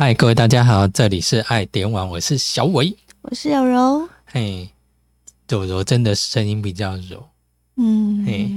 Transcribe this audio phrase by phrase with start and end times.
[0.00, 4.08] 嗨，各位大家好，这里是爱点网，我是小伟，我是柔柔。
[4.26, 4.70] 嘿，
[5.48, 7.28] 柔柔真的声音比较柔，
[7.74, 8.48] 嗯，嘿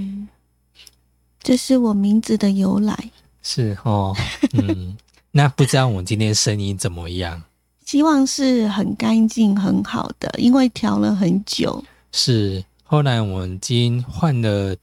[1.41, 3.09] 这是我名字的由来。
[3.41, 4.15] 是哦，
[4.53, 4.95] 嗯，
[5.33, 7.41] 那不知道我今天声音怎么样？
[7.87, 11.83] 希望是很干净、很好的，因为调了很久。
[12.11, 14.75] 是，后来我们今天换了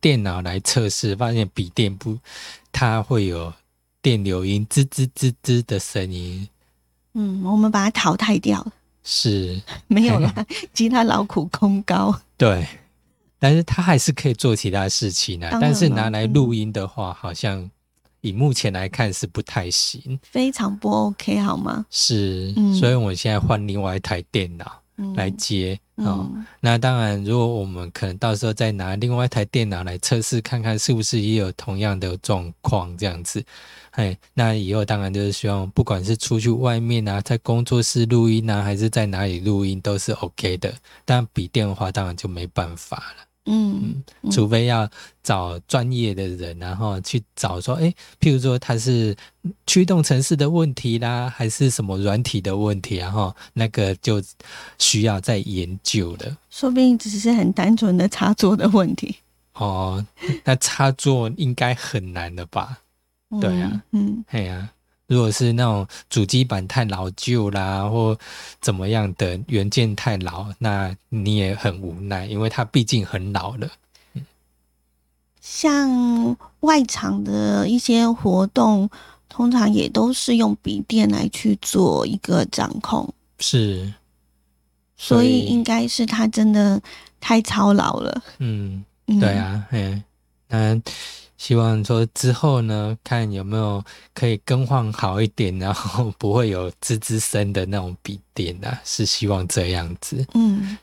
[0.00, 2.16] 电脑来测试，发现笔电不，
[2.72, 3.52] 它会有
[4.06, 6.48] 电流音，吱吱吱吱的声音，
[7.14, 10.32] 嗯，我们把它淘汰掉了，是， 没有啦，
[10.72, 12.16] 吉他劳苦功高。
[12.38, 12.64] 对，
[13.40, 17.68] 但是他还是可以做其他事情的、当然但是拿来录音的话，好像
[18.20, 20.16] 以目前来看是不太行。
[20.22, 21.84] 非常不 OK 好吗？
[21.90, 25.76] 是，嗯所以我现在换另外一台电脑嗯，来接。
[25.96, 33.42] 哦，那当然，如果我们可能到时候再拿另外一台电脑来测试看看，是不是也有同样的状况这样子。
[33.92, 40.74] 哎，那以后当然就是希望，不管是出去外面啊，在工作室录音啊，还是在哪里录音，都是 OK 的。
[41.06, 43.25] 但笔电的话，当然就没办法了。
[43.46, 44.88] 嗯，嗯除非要
[45.22, 49.16] 找专业的人，然后去找说，诶，譬如说它是
[49.66, 54.22] 驱动城市的问题啦，还是什么软体的问题，然后那个就
[54.78, 56.36] 需要再研究了。
[56.50, 59.16] 说不定只是很单纯的插座的问题。
[59.54, 60.04] 哦，
[60.44, 62.78] 那插座应该很难的吧？
[63.40, 64.68] 对啊嗯，嗯，嘿呀、
[65.06, 68.18] 如果是那种主机板太老旧啦，或
[68.60, 73.68] 怎么样的元件太老，那你也很无奈，因为它毕竟很老了。
[75.40, 78.90] 像外场的一些活动，
[79.28, 83.08] 通常也都是用笔电来去做一个掌控。
[83.38, 83.92] 是，
[84.96, 86.82] 所以应该是它真的
[87.20, 88.22] 太操劳了。
[88.38, 88.84] 嗯。
[89.08, 90.02] 嗯、对，啊，嗯，
[90.48, 90.82] 那
[91.38, 93.84] 希望说之后呢，看有没有
[94.14, 100.76] 可以更换好一点，然后不会有吱吱声的那种笔电啊， 是希望这样子，嗯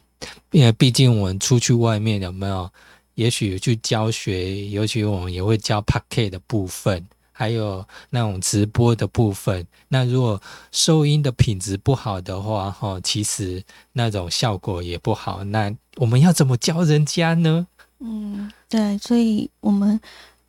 [0.52, 2.70] 因为毕竟我们出去外面有没有，
[3.16, 7.06] 也许去教学，尤其我们也会教 p a k e t 的部分。
[7.36, 10.40] 还有那种直播的部分，那如果
[10.72, 13.62] 收音的品质不好的话，哈，其实
[13.92, 15.44] 那种效果也不好。
[15.46, 17.66] 那我们要怎么教人家呢？
[18.00, 20.00] 嗯，对，所以我们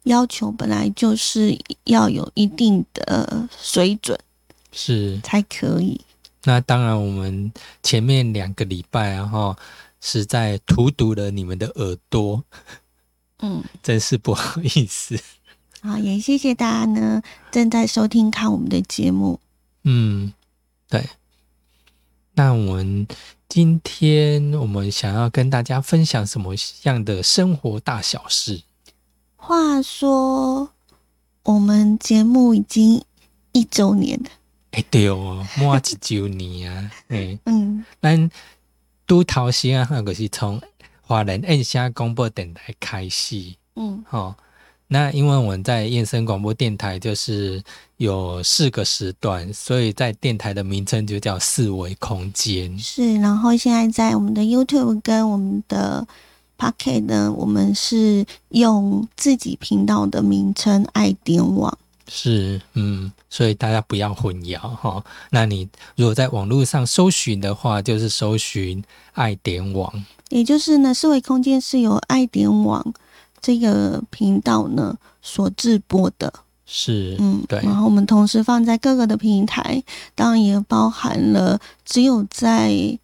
[0.04, 4.18] 要求本来就是要有一定的水准
[4.72, 6.00] 是，才可以。
[6.44, 9.56] 那当然，我们前面两个礼拜然后
[10.00, 12.44] 实在荼毒了你们的耳朵，
[13.38, 15.18] 嗯，真是不好意思。
[15.80, 19.40] 好，也谢谢大家呢正在收听看我们的节目。
[19.84, 20.32] 嗯，
[20.88, 21.08] 对。
[22.34, 23.06] 那我们
[23.48, 28.62] 今天我们想要跟大家分享什么样的生活大小事？
[29.46, 30.70] 话说，
[31.42, 33.04] 我们节目已经
[33.52, 34.30] 一周年了。
[34.70, 36.90] 哎、对哦，满一周年啊！
[37.08, 38.30] 哎、嗯咱
[39.06, 40.58] 拄头先啊，那个是从
[41.02, 43.54] 华人燕声广播电台开始。
[43.76, 44.34] 嗯哦，
[44.86, 47.62] 那因为我们在燕声广播电台就是
[47.98, 52.78] 有四个时段，所以在电台的名称就叫四维空间。
[52.78, 56.08] 是，然后现在在我们的 YouTube 跟我们的
[56.58, 61.76] Pocket 呢，我们是用自己频道的名称“爱点网
[62.06, 68.82] 是，嗯，所以大家不要混淆哈、那你如果在网络上搜寻的话，就是搜寻
[69.12, 72.94] 爱点网。”，也就是呢，四维空间是由爱点网
[73.40, 76.32] 这个频道呢所制播的。
[76.66, 79.82] 是，嗯，对然后我们同时放在各个的平台，
[80.14, 82.98] 当然也包含了只有在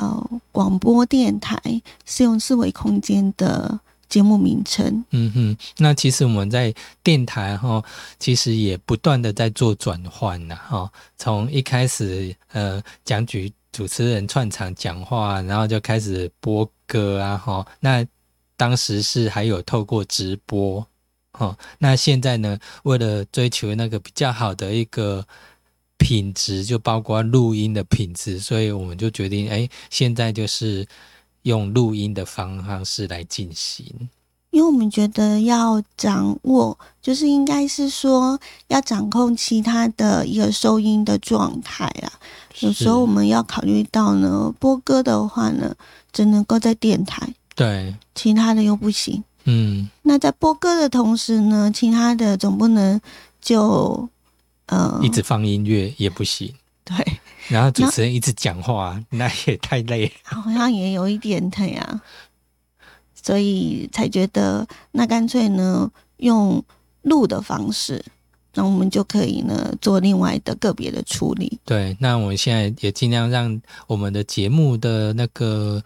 [0.00, 1.60] 呃广播电台
[2.06, 3.78] 是用四维空间的
[4.08, 5.04] 节目名称。
[5.10, 7.82] 嗯哼，那其实我们在电台哈，
[8.18, 10.90] 其实也不断的在做转换呐哈。
[11.16, 17.64] 从一开始呃讲举主持人串场讲话，然后就开始播歌啊哈。
[17.78, 18.04] 那
[18.56, 20.84] 当时是还有透过直播
[21.30, 21.56] 哈。
[21.78, 25.24] 那现在呢，为了追求那个比较好的一个
[26.00, 30.86] 品质，就包括录音的品质，所以我们就决定哎，现在就是
[31.42, 34.08] 用录音的方式来进行。
[34.50, 42.10] 因为我们觉得要掌握，就是应该是说要掌控其他的一个收音的状态啊。
[42.58, 45.76] 有时候我们要考虑到呢，播歌的话呢，
[46.12, 49.22] 只能够在电台，对，其他的又不行。
[49.44, 53.00] 嗯，那在播歌的同时呢，其他的总不能
[53.40, 54.08] 就
[54.70, 56.96] 呃一直放音乐也不行，对，
[57.48, 59.30] 然后主持人一直讲话，那。
[59.46, 60.10] 也太累。
[60.22, 62.00] 好像也有一点那样，
[63.14, 66.62] 所以才觉得那干脆呢用
[67.02, 68.04] 录的方式，
[68.54, 71.58] 那我们就可以呢做另外的个别的处理。
[71.64, 75.82] 对，那我们现在也尽量让我们的节目的那个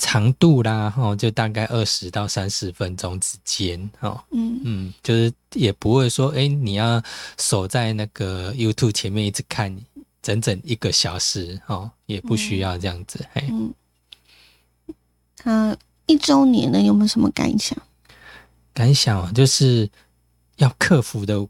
[0.00, 7.00] 长度啦，哈，就大概二十到三十分钟之间，哦，嗯嗯，就是也不会说，哎，你要
[7.38, 9.78] 守在那个 YouTube 前面一直看
[10.22, 13.46] 整整一个小时，哦，也不需要这样子，嘿。
[13.50, 13.74] 嗯，
[15.36, 15.76] 他
[16.06, 17.78] 一周年呢有没有什么感想？
[18.72, 19.88] 感想啊，就是
[20.56, 21.46] 要克服的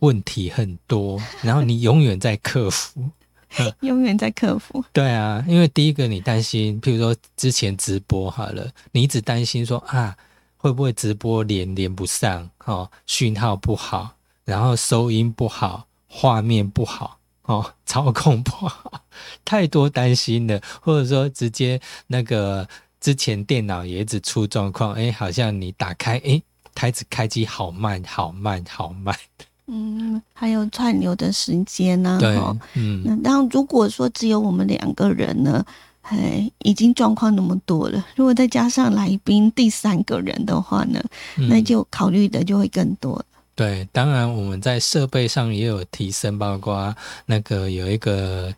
[0.00, 3.10] 问题很多，然后你永远在克服。
[3.80, 4.84] 永远在克服。
[4.92, 10.16] 对啊，因为第一个你担心，譬如说之前直播好了，你一直担心说啊，
[10.56, 19.02] 会不会直播连连不上哦，讯号不好，然后收音不好，画面不好哦， 操控不好，
[19.44, 22.68] 太多担心了，或者说直接那个
[23.00, 26.42] 之前电脑也一直出状况，哎，好像你打开哎。
[26.76, 29.16] 台子开机好慢，好慢，好慢。
[29.66, 32.18] 嗯，还有串流的时间呢。
[32.20, 32.36] 对，
[32.74, 33.02] 嗯。
[33.04, 35.64] 那当如果说只有我们两个人呢，
[36.02, 41.02] 哎，已经状况那么多了，如果再加上来宾第三个人的话呢，
[41.48, 43.24] 那就考虑的就会更多。
[43.54, 46.94] 对，当然我们在设备上也有提升，包括
[47.26, 48.54] 那个有一个。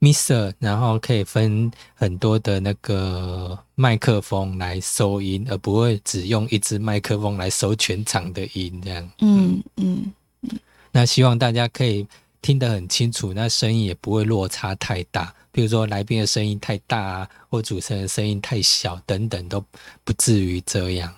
[0.00, 9.10] Mixer，然后可以分很多的那个麦克风来收音，而不会只用一支麦克风来收全场的音，这样。
[9.20, 10.12] 嗯嗯嗯。
[10.94, 12.06] 那希望大家可以
[12.40, 15.34] 听得很清楚，那声音也不会落差太大。
[15.50, 19.62] 比如说来宾的声音太大啊，或主持人声音太小等等，都
[20.04, 21.12] 不至于这样。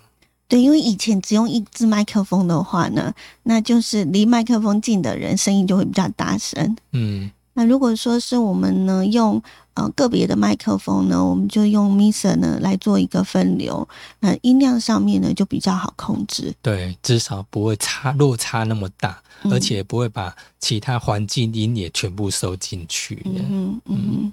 [0.47, 3.13] 对，因为以前只用一支麦克风的话呢，
[3.43, 6.75] 那就是离麦克风近的人声音就会比较大声。
[6.93, 7.29] 嗯。
[7.57, 9.41] 那如果说是我们呢用
[9.73, 13.89] 呃个别的麦克风呢，我们就用 Mixer 呢来做一个分流，
[14.19, 16.53] 那音量上面呢就比较好控制。
[16.61, 23.23] 对，至少不会差落差那么大，而且不会把其他环境音也全部收进去。
[23.25, 24.31] 嗯嗯，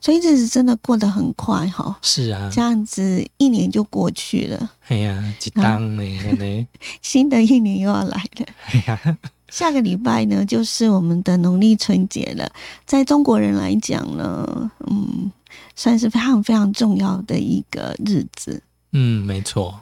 [0.00, 1.98] 所以日子真的过得很快哈。
[2.00, 4.70] 是啊，这样子一年就过去了。
[4.88, 6.02] 哎呀，几当呢？
[7.02, 8.46] 新的一年又要来了。
[8.72, 9.18] 哎呀。
[9.52, 12.50] 下个礼拜呢，就是我们的农历春节了。
[12.86, 15.30] 在中国人来讲呢，嗯，
[15.76, 18.62] 算是非常非常重要的一个日子。
[18.92, 19.78] 嗯，没错。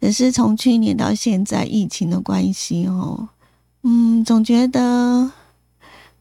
[0.00, 3.28] 可是从去年到现在，疫情的关系哦，
[3.82, 5.32] 嗯，总觉得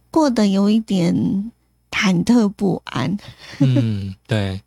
[0.10, 1.52] 过得有一点
[1.92, 3.16] 忐忑不安。
[3.60, 4.60] 嗯，对，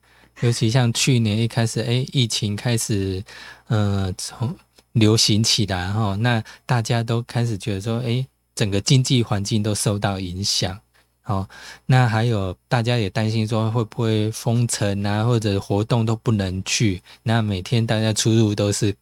[0.43, 3.25] 尤其像去年一开始，哎，疫情开始，
[3.67, 4.55] 呃，从。
[4.99, 10.79] 流行起来哈，那大家都开始觉得说，哎，整个经济环境都受到影响，
[11.25, 11.49] 哦，
[11.87, 18.95] 那还有大家也担心说，会不会封城啊，或者活动都不能去，那每天大家出入都是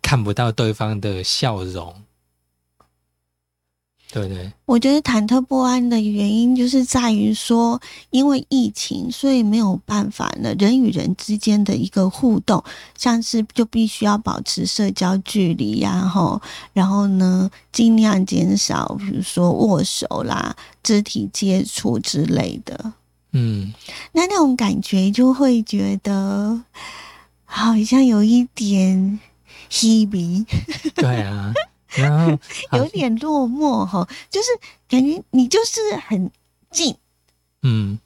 [0.00, 1.94] 看不到对方的笑容。
[4.10, 7.78] 对对，我觉得忐忑不安的原因就是在于说，
[8.08, 12.64] 因为疫情，所以没有办法呢，人与人之间的一个互动，
[12.96, 16.40] 像是就必须要保持社交距离呀，吼
[16.72, 22.94] 然后呢，尽量减少，比如说握手啦、肢体接触之类的。
[23.32, 23.74] 嗯，
[24.12, 26.62] 那那种感觉就会觉得
[27.44, 29.20] 好像有一点
[29.68, 30.46] 稀微。
[30.96, 31.52] 对啊。
[32.72, 34.48] 有点落寞哈，就是
[34.88, 36.30] 感觉你就是很
[36.70, 36.94] 近，
[37.62, 37.98] 嗯，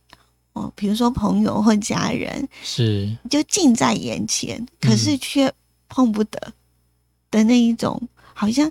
[0.53, 5.53] 哦，比如说朋友或家人是就近在眼前，可是却
[5.89, 6.39] 碰不得
[7.31, 8.01] 的那一种，
[8.33, 8.71] 好像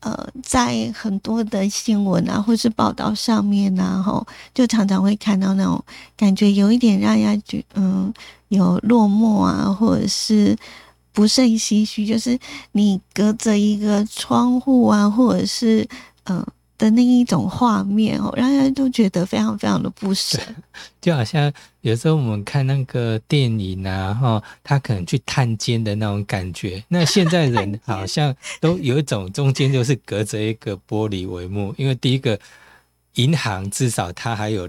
[0.00, 5.82] 呃，在很多的新闻啊或是报道上面啊，哈，就常常会看到那种
[6.16, 8.12] 感觉，有一点让人家觉嗯
[8.48, 10.56] 有落寞啊，或者是。
[11.12, 12.38] 不甚唏嘘，就是
[12.72, 15.86] 你隔着一个窗户啊，或者是
[16.24, 16.44] 嗯
[16.78, 20.38] 的那一种画面哦，让人都觉得非常非常的不舍。
[21.00, 26.82] 就好像有时候我们看那个电影啊，哈，他可能去探监的那种感觉。
[26.88, 32.38] 那现在人好像都有一种中间就是隔着一个玻璃帷幕，因为第一个
[33.14, 34.68] 银行至少它还有。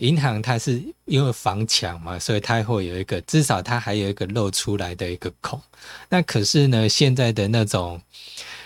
[0.00, 5.60] 银行它是因为防墙嘛，所以它会有一个，至少它还有一个露出来的一个孔。
[6.08, 8.00] 那可是呢，现在的那种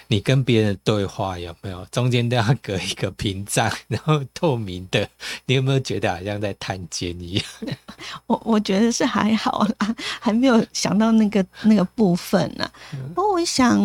[0.06, 5.08] 你跟别人对话有没有中间都要隔一个屏障， 然后透明的？
[5.46, 7.44] 你有没有觉得好像在探监一样？
[8.26, 12.70] 我我觉得是还好啦，还没有想到那个那个部分呢。
[13.12, 13.76] 不过我想，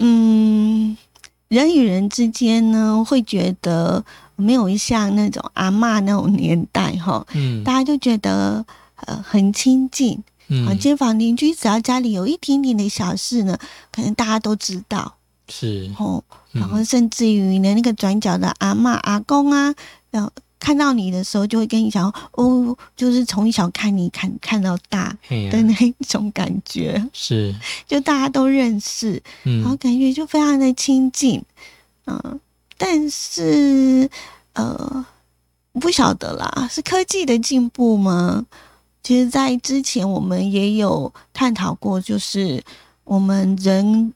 [0.00, 0.96] 嗯，
[1.46, 4.04] 人与人之间呢，会觉得。
[4.36, 8.64] 没有像那种阿妈那种年代哈，嗯，大家就觉得
[9.06, 13.58] 呃很亲近，嗯，街坊邻居只要家里有一点点的小事呢，
[13.90, 15.16] 可能大家都知道，
[15.48, 15.90] 是。
[15.98, 19.74] 哦，然后甚至于呢，那个转角的阿嬷、阿公啊，
[20.10, 27.54] 然后，看到你的时候就会跟你讲哦，就是从小看你看看到大的那一种感觉，是。
[27.86, 29.60] 就大家都认识，嗯。
[29.60, 31.42] 然后感觉就非常的亲近，
[32.06, 32.40] 嗯、
[32.76, 34.08] 但是
[34.54, 35.06] 呃，
[35.72, 38.46] 不晓得啦，是科技的进步吗？
[39.02, 42.62] 其实，在之前我们也有探讨过，就是
[43.04, 44.12] 我们人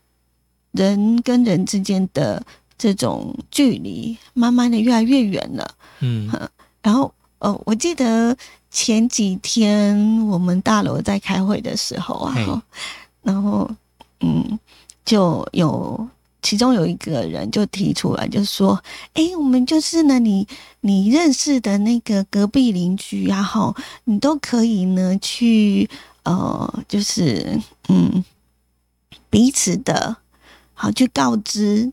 [0.73, 2.43] 人跟人之间的
[2.77, 5.75] 这种距离，慢慢的越来越远了。
[6.01, 6.29] 嗯
[6.83, 8.37] 然后，呃，我记得
[8.71, 12.63] 前几天我们大楼在开会的时候啊，
[13.23, 13.71] 然后，
[14.21, 14.59] 嗯，
[15.05, 16.09] 就有
[16.43, 18.83] 其中有一个人就提出来，就说
[19.15, 20.47] ：“诶，我们就是呢，你
[20.81, 25.89] 你认识的那个隔壁邻居啊，哈，你都可以呢去
[26.23, 28.25] 呃，就是嗯，
[29.29, 30.17] 彼此的
[30.75, 31.93] 好去告知，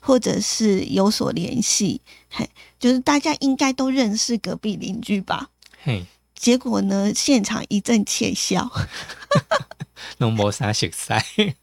[0.00, 5.50] 或者是有所联系，嘿，就是大家应该都认识隔壁邻居吧？
[5.82, 6.04] 嘿，
[6.34, 8.70] 结果呢，现场一阵窃笑。
[10.18, 11.54] 弄无啥熟悉，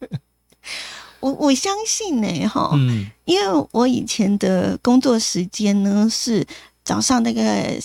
[1.24, 3.10] 我我相信呢，哈，嗯。
[3.24, 6.46] 因为我以前的工作时间呢是
[6.84, 7.80] 早上大概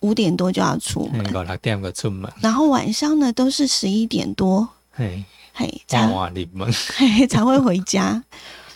[0.00, 5.80] 五点多就要出门，五六点个出门，然后晚上呢都是十一点多，嘿，嘿
[7.28, 8.24] 才会回家。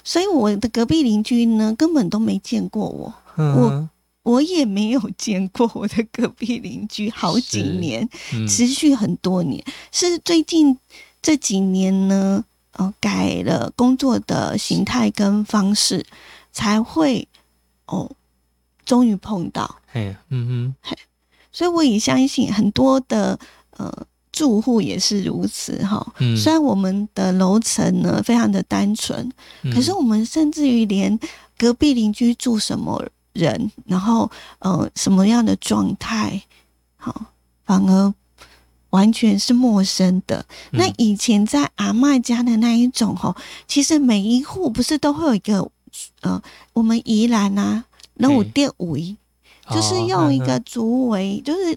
[0.04, 3.88] 所以我的隔壁邻居呢根本都没见过我，嗯
[4.22, 8.46] 我也没有见过我的隔壁邻居好几年，嗯。
[8.46, 10.78] 持续很多年，是最近
[11.20, 12.44] 这几年呢，
[12.76, 16.04] 呃，改了工作的形态跟方式，
[16.52, 17.26] 才会
[17.86, 18.10] 哦，
[18.84, 19.76] 终于碰到。
[19.86, 20.98] 嘿，嗯哼，嘿
[21.52, 23.38] 所以我也相信很多的
[23.76, 26.04] 呃住户也是如此哈。
[26.18, 29.30] 嗯虽然我们的楼层呢非常的单纯，
[29.62, 31.16] 哼，可是我们甚至于连
[31.56, 33.00] 隔壁邻居住什么
[33.32, 34.28] 人，然后
[34.58, 36.42] 呃什么样的状态，
[36.96, 37.26] 好，
[37.64, 38.12] 反而
[38.94, 40.46] 完全是陌生的。
[40.70, 40.78] 嗯。
[40.78, 43.34] 那以前在阿嬷家的那一种吼，
[43.66, 45.68] 其实每一户不是都会有一个
[46.22, 46.40] 呃，
[46.72, 47.84] 我们宜兰啊，
[48.14, 48.44] 那有嘿。
[48.54, 49.16] 店围，
[49.66, 51.76] 哦就是用一个嗯竹围，就是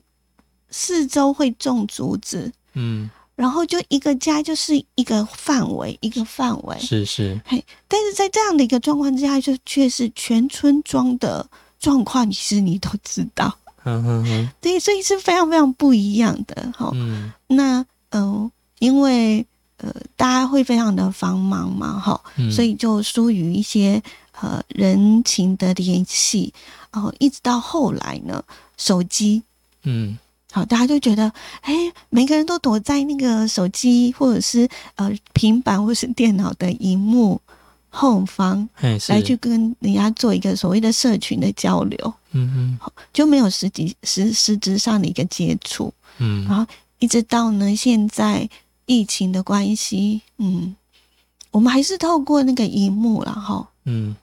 [0.69, 6.77] 四周会种竹子，嗯，然后就一个家就是一个范围，一个范围。
[6.79, 11.47] 是是，嘿但是在这样的一个状况之下，就却是全村庄的
[11.79, 16.91] 状况，其实你都知道，嗯哼哼，对，所以是非常非常不一样的哈。
[16.93, 19.45] 嗯那呃，因为
[19.77, 24.01] 呃，大家会非常的繁忙嘛，哈，嗯，所以就疏于一些
[24.41, 26.53] 呃人情的联系，
[26.91, 28.43] 哦、一直到后来呢，
[28.75, 29.41] 手机。
[29.83, 30.17] 嗯
[30.51, 31.73] 好，大家就觉得，哎，
[32.09, 37.39] 每个人都躲在那个手机或者是呃平板或是电脑的荧幕
[37.97, 38.69] 后方，
[39.09, 42.91] 来去跟人家做一个所谓的社群的交流，嗯哼。
[43.11, 45.91] 就没有实际实实质上的一个接触。
[46.19, 46.45] 嗯。
[46.45, 46.65] 然后
[46.99, 48.47] 一直到呢现在
[48.85, 50.75] 疫情的关系，嗯，
[51.51, 53.67] 我们还是透过那个荧幕了哈。
[53.85, 54.15] 嗯。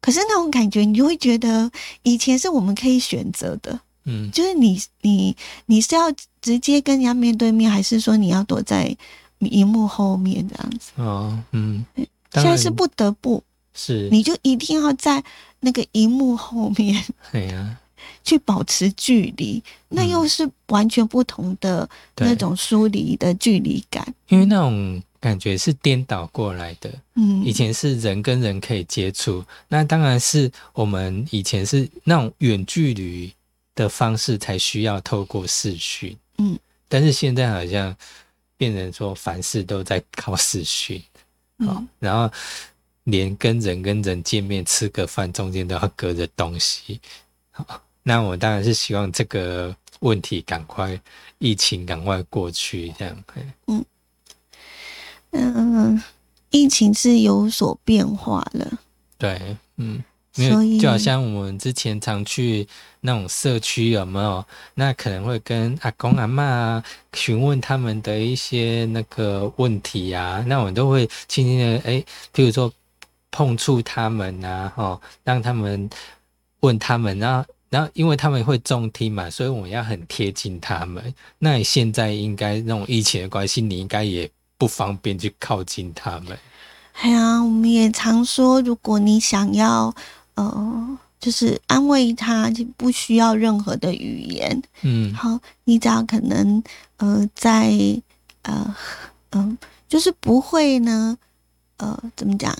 [0.00, 1.70] 可是那种感觉，你就会觉得
[2.04, 4.30] 以前是我们可以选择的，嗯。
[4.30, 5.36] 就是你你
[5.66, 8.96] 你是要直接跟人家面对面，还是说你要躲在
[9.40, 10.92] 荧幕后面这样子？
[10.96, 11.84] 哦嗯，
[12.32, 13.42] 现在是不得不，
[13.74, 15.22] 是，你就一定要在
[15.60, 17.78] 那个荧幕后面对呀，
[18.22, 24.14] 去保持距离，那嗯又是完全不同的那种疏离的距离感。
[24.28, 26.90] 因为那种感觉是颠倒过来的。
[27.14, 33.32] 嗯，以前是人跟人可以接触，那当然是我们以前是那种远距离
[33.74, 36.58] 的方式才需要透过视讯，嗯，
[36.88, 37.94] 但是现在好像
[38.56, 41.02] 变成说凡事都在靠视讯，
[41.66, 42.32] 好、嗯然后
[43.04, 47.00] 连跟人跟人见面吃个饭中间都要隔着东西，
[47.50, 50.98] 好，那我当然是希望这个问题赶快
[51.38, 53.24] 疫情赶快过去，这样，
[53.66, 53.84] 嗯
[55.32, 56.02] 嗯，
[56.50, 58.78] 疫情是有所变化了，
[59.16, 60.02] 对，嗯，
[60.36, 62.66] 因所以为就好像我们之前常去
[63.00, 64.44] 那种社区，有没有？
[64.74, 72.72] 那可能会跟阿公阿嬷啊询问他们的一些那个问题啊，那我们都会轻轻的哎，譬如说
[73.30, 75.88] 碰触他们啊，哦，让他们
[76.60, 77.44] 问他们，然后。
[77.70, 81.14] 然后，因为他们会中听嘛，所以我们要很贴近他们。
[81.38, 86.36] 那你现在应该那种疫情的关系，你应该也不方便去靠近他们。
[86.94, 89.94] 哎呀，我们也常说，如果你想要
[90.44, 95.12] 呃，就是安慰他，就不需要任何的语言，嗯。
[95.14, 96.62] 好，你只要可能
[96.96, 97.70] 呃，在
[98.42, 98.74] 呃
[99.32, 99.56] 嗯、
[99.88, 101.16] 就是不会呢，
[101.76, 102.56] 呃，怎么讲，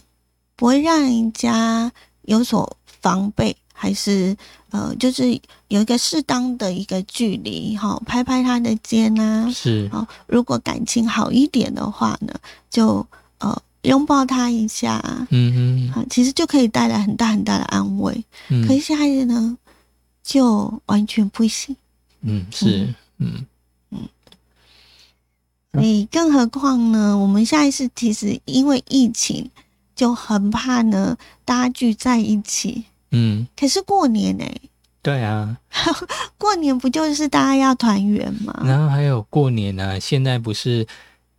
[0.57, 1.91] 不会让人家
[2.23, 4.37] 有所防备，还是
[4.71, 12.35] 呃，就是有一个适当的一个距离，哈，拍拍他的肩啊，是，好，如果感情好一点的话呢，
[12.69, 13.07] 就
[13.39, 18.25] 呃拥抱他一下，嗯啊，其实就可以带来很大很大的安慰。
[18.49, 19.57] 嗯，可是现在呢，
[20.23, 21.75] 就完全不行。
[22.23, 23.47] 嗯，是，嗯
[25.73, 27.17] 所以，更何况呢？
[27.17, 29.49] 我们下一次其实因为疫情，
[29.95, 32.85] 就很怕呢，大家聚在一起。
[33.13, 34.45] 嗯，可是过年呢、
[35.01, 35.57] 对啊，
[36.37, 38.63] 过年不就是大家要团圆吗？
[38.67, 40.85] 然后还有过年啊，现在不是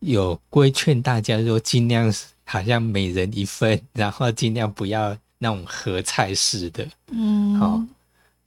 [0.01, 7.81] 有规劝大家说，尽量好像每人一份，然后尽量不要那种合菜式的，嗯，好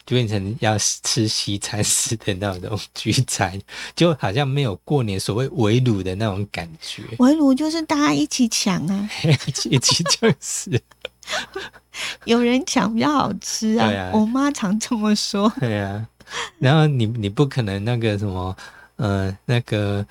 [0.07, 3.59] 就变成要吃西餐式的那种聚餐，
[3.97, 7.03] 就好像没有过年所谓围炉的那种感觉。
[7.19, 9.09] 围炉就是大家一起抢啊，
[9.71, 10.79] 一起就是，
[12.27, 13.89] 有人抢比较好吃啊。
[13.91, 15.51] 啊我妈常这么说。
[15.59, 16.07] 对啊。
[16.59, 18.55] 然后你你不可能那个什么，
[18.97, 20.05] 呃，那个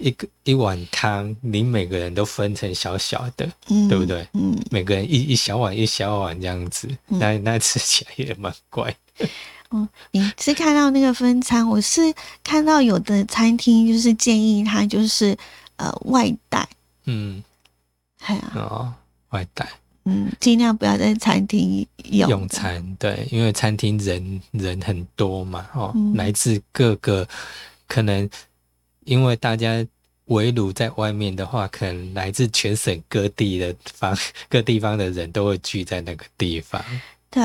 [0.00, 4.26] 一个一碗汤，你每个人都分成小小的，嗯，对不对？
[4.32, 8.94] 嗯，每个人一一小碗一小碗这样子，那那吃起来也蛮怪。
[10.10, 15.36] 你是看到那个分餐，我是看到有的餐厅就是建议他就是
[15.76, 16.68] 呃外带，
[17.04, 17.40] 嗯，
[18.22, 18.92] 哎呀、哦，
[19.28, 19.68] 外带。
[20.06, 26.16] 嗯，尽量不要在餐厅用用餐，对，因为餐厅人人很多嘛，哦，嗯。
[26.16, 27.28] 来自各个，
[27.86, 28.28] 可能
[29.04, 29.84] 因为大家
[30.26, 34.16] 围炉在外面的话，可能来自全省各地的方
[34.48, 36.82] 各地方的人都会聚在那个地方。
[37.30, 37.42] 对，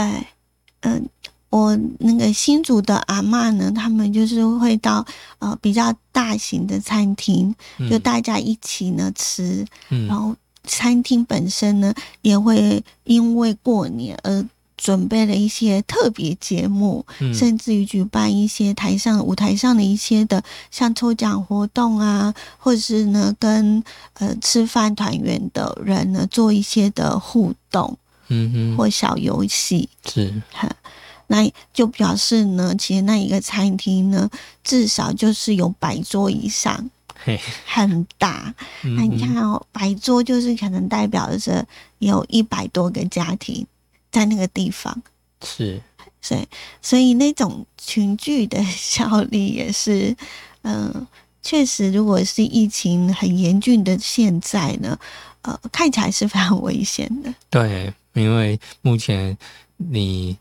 [0.81, 1.09] 嗯、
[1.49, 5.05] 我那个新竹的阿嬷呢，他们就是会到
[5.39, 14.45] 呃比较大型的餐厅，嗯就大家一起呢吃，嗯然后餐厅本身呢也会因为过年而
[14.77, 17.33] 准备了一些特别节目，嗯。
[17.33, 23.83] 甚至于举办一些台上舞台上的一些的像抽奖活动啊，或者是呢跟
[24.13, 29.87] 呃吃饭团圆的人呢做一些的互动嗯哼，或小游戏。
[30.05, 30.41] 是。
[31.27, 34.29] 那就表示呢，其实那一个餐厅呢，
[34.63, 36.87] 至少就是有百桌以上，
[37.23, 38.53] 嘿，很大。
[38.83, 41.65] 嗯那你看哦，百桌就是可能代表着
[41.97, 43.65] 有一百多个家庭
[44.15, 45.03] 在那个地方，
[45.43, 45.81] 是
[46.21, 46.47] 所以
[46.81, 50.15] 所以那种群聚的效力也是，
[50.61, 51.05] 嗯、
[51.43, 54.97] 确实，如果是疫情很严峻的现在呢，
[55.41, 57.33] 呃，看起来是非常危险的。
[57.49, 59.37] 对，因为目前
[59.75, 60.37] 你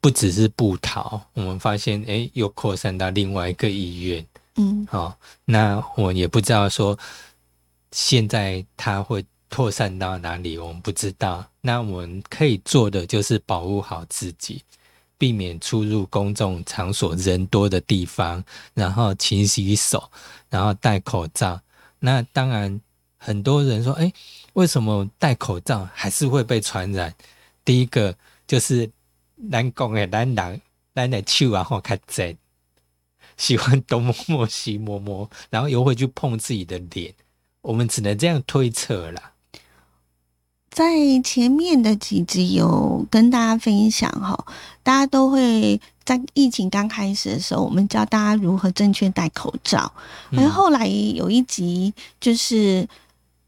[0.00, 4.26] 不只是不逃，我们发现诶又扩散到另外一个医院。
[4.56, 6.98] 嗯哦，那我也不知道说
[7.92, 11.48] 现在他会扩散到哪里，我们不知道。
[11.60, 14.62] 那我们可以做的就是保护好自己，
[15.16, 18.42] 避免出入公众场所人多的地方，
[18.74, 20.10] 然后勤洗手，
[20.50, 21.60] 然后戴口罩。
[22.00, 22.80] 那当然，
[23.16, 24.12] 很多人说，哎，
[24.54, 27.14] 为什么戴口罩还是会被传染？
[27.64, 28.14] 第一个
[28.46, 28.90] 就是
[29.50, 30.60] 咱讲的咱人
[30.94, 32.36] 咱的手啊吼较窄。
[33.36, 37.14] 喜欢东摸摸西摸摸，然后又会去碰自己的脸，
[37.62, 39.32] 我们只能这样推测啦。
[40.74, 44.36] 在前面的几集有跟大家分享哈，
[44.82, 49.90] 大家都会在疫情刚开始的时候，我们教大家如何正确戴口罩。
[50.32, 52.84] 而嗯后来有一集就是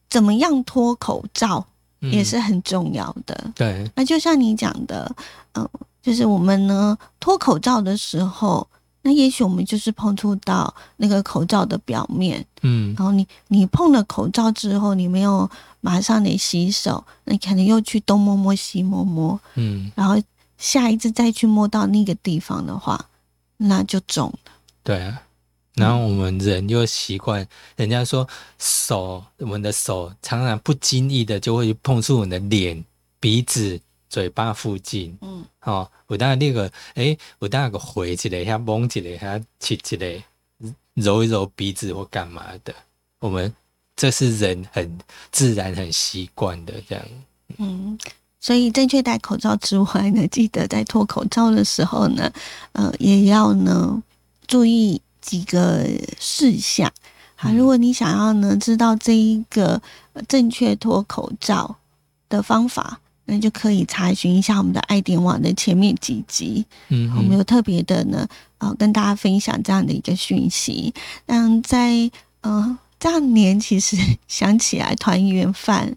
[0.09, 1.67] 怎么样脱口罩，
[2.01, 3.51] 嗯也是很重要的。
[3.57, 5.13] 对，那就像你讲的，
[5.55, 5.69] 嗯、
[6.01, 8.65] 就是我们呢脱口罩的时候，
[9.07, 15.49] 那也许我们就是碰触到那个口罩的表面，嗯然后你你碰了口罩之后，你没有
[15.81, 20.21] 马上得洗手，那你可能又去东摸摸西摸摸，嗯，然后
[20.59, 23.09] 下一次再去摸到那个地方的话，
[23.59, 24.53] 那就中了。
[24.83, 25.23] 对啊。
[25.77, 28.27] 然后我们人又习惯，人家说
[28.59, 32.83] 手，我们的手常常不经意的就会碰触我们的脸、
[33.21, 35.17] 鼻子、嘴巴附近。
[35.21, 40.23] 嗯，哦，有当那个，诶，有当那个回一个，遐摸一个，遐切一个，
[40.95, 42.75] 揉一揉鼻子或干嘛的，
[43.21, 43.53] 我们
[43.95, 44.99] 这是人很
[45.31, 47.05] 自然、很习惯的这样。
[47.59, 47.99] 嗯，
[48.41, 52.33] 所以正确戴口罩之外呢，记得在脱口罩的时候呢，
[52.73, 54.03] 呃，也要呢
[54.47, 55.87] 注意几个
[56.19, 56.93] 事项。
[57.35, 59.81] 好，嗯如果你想要呢知道这一个
[60.15, 61.77] 呃正确脱口罩
[62.29, 68.27] 的方法，那就可以查询一下我们的爱点网的前面几集，嗯我们有特别的呢，
[68.59, 70.95] 呃，跟大家分享这样的一个讯息。
[71.27, 72.11] 那在
[72.41, 75.95] 呃这样年，其实想起来团圆饭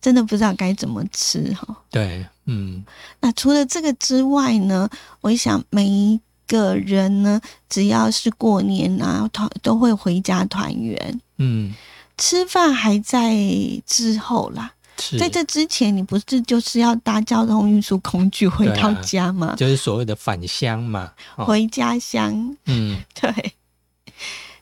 [0.00, 1.76] 真的不知道该怎么吃哈。
[1.90, 2.82] 对，嗯，
[3.20, 4.88] 那除了这个之外呢，
[5.20, 11.20] 我想每一个人呢，只要是过年啊，团都会回家团圆。
[11.36, 11.74] 嗯，
[12.16, 13.36] 吃饭还在
[13.86, 14.79] 之后啦，是，
[15.18, 19.54] 在这之前，你不是就是要搭交通运输工具回到家吗？
[19.56, 21.12] 就是所谓的返乡嘛。
[21.36, 23.52] 哦回家乡，嗯， 对。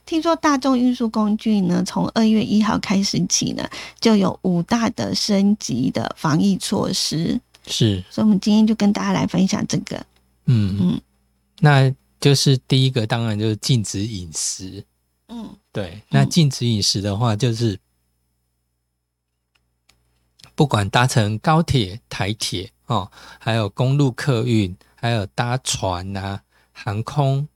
[0.07, 3.69] 听说大众运输工具呢，从二月一号开始起呢，
[4.01, 9.97] 就有五大的升级的防疫措施，是，所以我们今天就跟大家来分享这个。
[10.47, 11.01] 嗯嗯
[11.61, 14.83] 那就是第一个，当然就是禁止饮食。
[15.29, 17.79] 嗯对，那禁止饮食的话，就是
[20.59, 26.43] 不管搭乘高铁、台铁哦，还有公路客运，还有搭船啊、
[26.73, 27.47] 航空，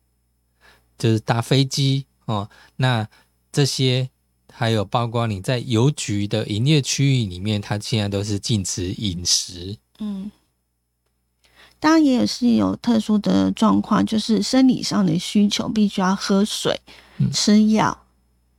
[0.96, 3.08] 就是搭飞机哦，那
[3.50, 4.08] 这些
[4.52, 9.76] 还有包括你在邮局的营业区域里面，它现在都是禁止饮食。
[9.98, 10.30] 嗯，
[11.80, 16.80] 当然也是有特殊的状况，就是生理上的需求，必须要喝水、
[17.18, 18.04] 嗯吃药，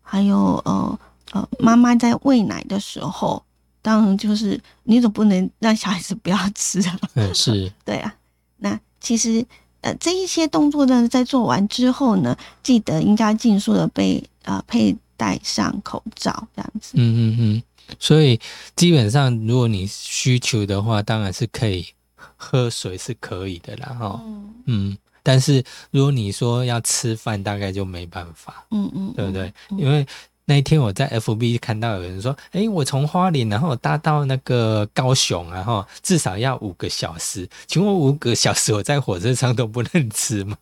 [0.01, 0.99] 还有呃
[1.31, 3.45] 呃，妈妈在喂奶的时候，
[3.83, 6.99] 当然就是你总不能让小孩子不要吃啊。
[7.13, 8.15] 嗯，是， 对啊，
[8.57, 9.45] 那其实
[9.81, 16.93] 呃这一些动作呢，在做完之后呢，记得应该尽速的被呃佩戴上口罩，这样子。
[16.95, 17.63] 嗯嗯嗯，
[17.99, 18.39] 所以
[18.75, 24.53] 基本上，如果你需求的话，当然是可以喝水是可以的啦，哈，嗯。
[24.65, 29.53] 嗯，但是如果你说要吃饭，大概就没办法，嗯嗯，对不对？
[29.69, 29.79] 嗯。
[29.79, 30.05] 因为
[30.45, 40.57] 那一天我在 FB 看到有人说，诶，我从花莲然后搭到那个高雄啊，哈，至少要五个小时，请问五个小时我在火车上都不能吃吗？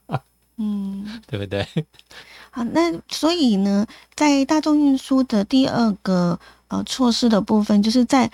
[0.58, 1.22] 嗯。
[1.28, 1.66] 对不对？
[2.52, 8.30] 好，那所以呢，在大众运输的第二个呃措施的部分，就是在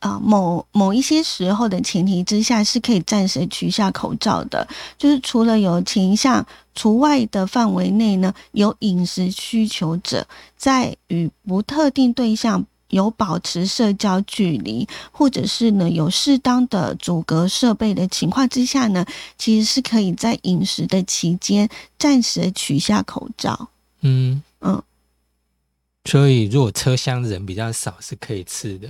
[0.00, 4.66] 呃某某一些时候的前提之下，是可以暂时取下口罩的。
[4.96, 12.66] 就是除了有倾向除外的范围内呢，有饮食需求者，在与不特定对象。
[12.90, 19.04] 有保持社交距离，或者是呢有适当的阻隔设备的情况之下呢，
[19.36, 23.68] 其实是可以在饮食的期间暂时取下口罩。
[24.00, 24.82] 嗯嗯，
[26.06, 28.88] 所以如果车厢人比较少，是可以吃的，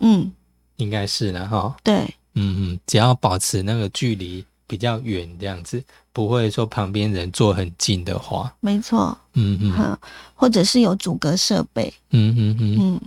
[0.00, 0.30] 嗯，
[0.76, 1.76] 应该是的哈。
[1.82, 2.02] 对，
[2.34, 5.82] 嗯嗯，只要保持那个距离比较远，这样子
[6.12, 9.72] 不会说旁边人坐很近的话，没错，嗯嗯。
[9.72, 9.98] 哼，
[10.34, 12.76] 或者是有阻隔设备，嗯嗯嗯。
[12.80, 13.00] 嗯。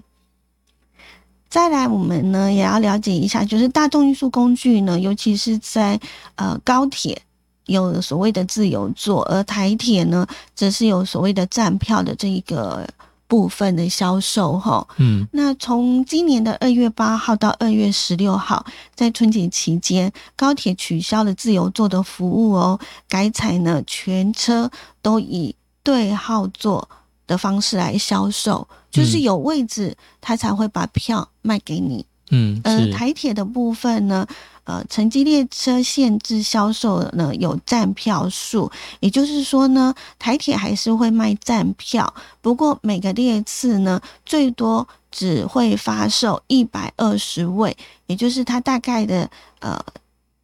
[1.50, 6.00] 再来，我们呢也要了解一下，就是大众运输工具呢，尤其是在
[6.36, 7.22] 呃高铁
[7.66, 10.26] 有所谓的自由座，而台铁呢
[10.56, 12.88] 则是有所谓的站票的这一个
[13.32, 14.86] 部分的销售哈。
[14.98, 24.70] 嗯那从今年的二月八号到二月十六号，在春节期间，高铁取消了自由座的服务哦，改采呢全车
[25.02, 26.90] 都以对号座
[27.26, 32.06] 的方式来销售，就是有位置，他才会把票卖给你。
[32.32, 34.26] 嗯，呃，台铁的部分呢，
[34.64, 49.80] 呃，城际列车限制销售呢有站票数，也就是说呢，台铁还是会卖站票，不过每个列次呢，最多只会发售一百二十位，也就是它大概的呃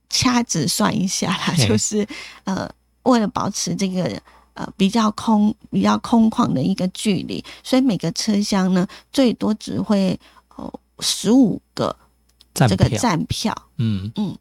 [0.09, 2.07] 掐指算一下啦，就是
[2.43, 2.69] 呃
[3.03, 4.21] 为了保持这个。
[4.59, 10.19] 呃，比较空、比较空旷的一个距离，所以每个车厢呢，最多只会
[10.55, 11.95] 哦十五个
[12.53, 14.37] 站这个，站票，嗯嗯。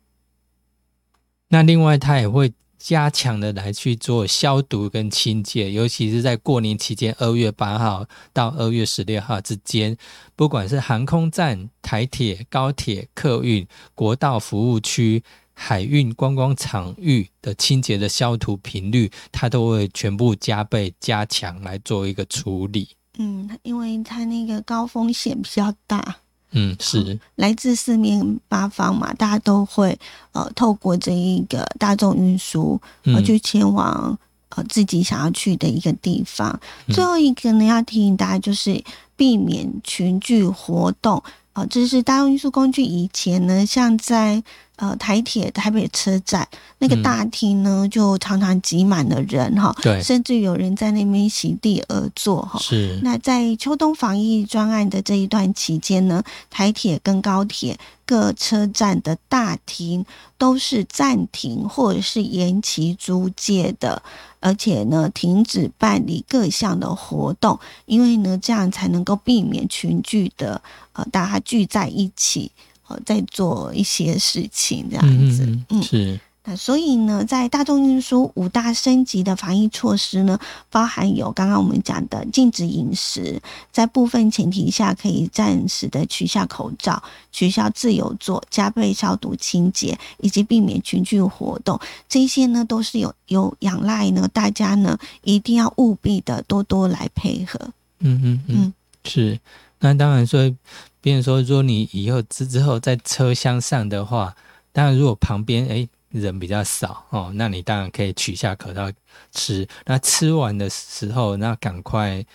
[1.48, 9.96] 那另外，他也会加强的来去做消毒跟清洁，尤其是在过年期间，二月八号到二月十六号之间，
[10.34, 15.22] 不管是航空站、台铁、高铁、客运、国道服务区、
[15.54, 22.88] 海运观光场域的清洁的消毒频率，它都会全部加倍加强来做一个处理。
[23.18, 26.16] 嗯，因为它那个高风险比较大，
[26.52, 29.98] 嗯，是，来自四面八方嘛，大家都会
[30.32, 34.18] 呃透过这一个大众运输呃嗯，去前往
[34.50, 36.58] 呃自己想要去的一个地方。
[36.86, 38.82] 嗯最后一个呢，要提醒大家就是
[39.16, 41.22] 避免群聚活动。
[41.52, 44.42] 哦，这是大众运输工具以前呢，像在
[44.76, 46.46] 呃台铁台北车站
[46.78, 52.58] 那个大厅呢，就常常挤满了人哈，对，甚至有人在那边席地而坐哈。
[52.60, 52.98] 是。
[53.02, 60.04] 那在秋冬防疫专案的这一段期间呢，台铁跟高铁各车站的大厅
[60.38, 64.02] 都是暂停或者是延期租借的，
[64.40, 70.60] 而且呢，停止办理各项的活动，因为呢，这样才能够避免群聚的
[70.92, 72.52] 呃，大家聚在一起。
[72.86, 76.20] 哦，在做一些事情这样子，嗯，是。
[76.48, 80.38] 那所以呢，在大众运输五大升级的防疫措施呢，
[80.70, 91.80] 包含有刚刚我们讲的禁止饮食，在部分前提下可以暂时的取下口罩，取消自由座，加倍消毒清洁，以及避免群聚活动。
[92.08, 97.58] 这些呢，都是有有仰赖呢，大家呢一定要务必的多多来配合。
[97.98, 98.72] 嗯嗯嗯，
[99.20, 99.40] 是。
[99.80, 100.54] 那当然说。
[101.02, 104.34] 别人说，如果你以后之之后在车厢上的话，
[104.72, 108.90] 当然如果旁边诶人比较少哦，那你当然可以取下口罩
[109.30, 109.64] 吃。
[109.84, 112.26] 那吃完的时候，那赶快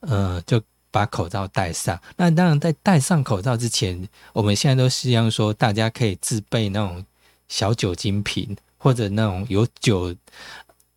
[0.00, 1.98] 呃就把口罩戴上。
[2.18, 7.02] 那当然在戴上口罩之前，我们现在都希望说大家可以自备那种
[7.48, 10.14] 小酒精瓶，或者那种有酒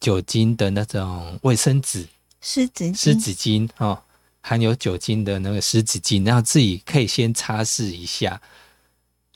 [0.02, 2.06] 酒精的那种卫生纸、
[2.42, 3.98] 湿纸湿纸巾哦。
[4.42, 8.42] 含有酒精的那个湿纸巾，然后自己可以先擦拭一下，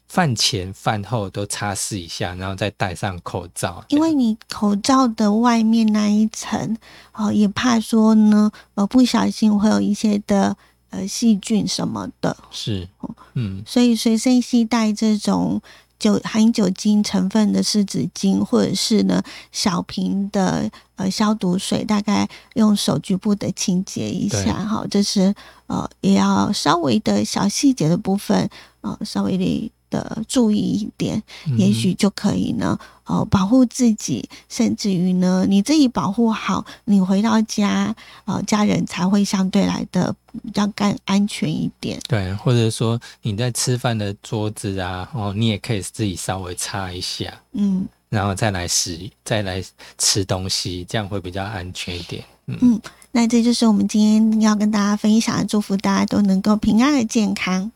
[0.07, 3.83] 饭前饭后都擦拭一下，然后再戴上口罩。
[3.89, 6.77] 因为你口罩的外面那一层，
[7.13, 10.57] 哦，也怕说呢，呃，不小心会有一些的
[10.89, 12.35] 呃细菌什么的。
[12.51, 12.87] 是，
[13.33, 15.61] 嗯，所以随身携带这种。
[15.99, 25.33] 酒含酒精成分的湿纸巾，或者是呢小瓶的呃消毒水，大概用手局部的清洁一下哈，这是
[25.67, 28.49] 呃也要稍微的小细节的部分
[28.81, 29.71] 呃稍微的。
[29.95, 31.21] 的注意一点，
[31.57, 32.77] 也许就可以呢。
[33.07, 40.11] 呃，保护自己，甚至于呢，你自己保护好，你回到家，呃，家人才会相对来的
[40.43, 41.99] 比较更安全一点。
[42.07, 49.63] 对，或者说你在吃饭的桌子啊，哦，你也可以自己稍微擦一下，嗯，然后再来食，再来
[49.99, 52.25] 吃东西，这样会比较安全一点。
[52.47, 52.81] 嗯，
[53.11, 57.71] 那这就是我们今天要跟大家分享的，祝福大家都能够平安而健康。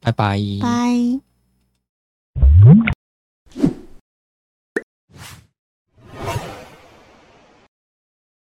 [0.00, 0.38] 拜拜。
[0.62, 1.33] 拜。
[2.36, 2.94] you